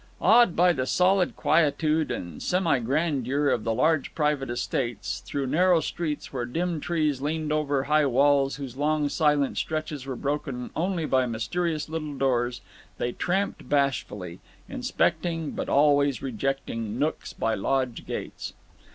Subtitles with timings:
[0.19, 6.33] Awed by the solid quietude and semigrandeur of the large private estates, through narrow streets
[6.33, 11.27] where dim trees leaned over high walls whose long silent stretches were broken only by
[11.27, 12.61] mysterious little doors,
[12.97, 18.53] they tramped bashfully, inspecting, but always rejecting, nooks by lodge gates.